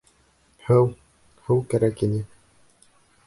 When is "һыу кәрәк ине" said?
1.49-2.25